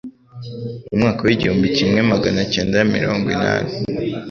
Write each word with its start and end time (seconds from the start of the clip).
Mu 0.89 0.95
mwaka 1.01 1.19
wigihunbi 1.25 1.67
kimwe 1.77 1.99
maganacyenda 2.11 2.77
murongo 2.91 3.27
inani 3.35 3.71